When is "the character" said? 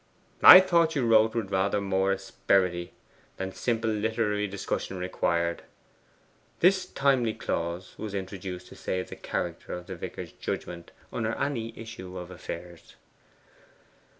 9.09-9.73